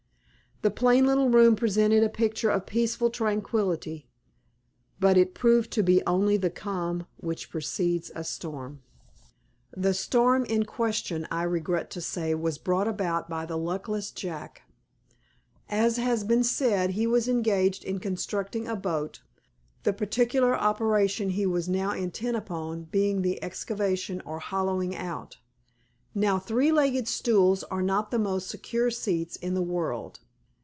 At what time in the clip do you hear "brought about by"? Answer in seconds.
12.59-13.47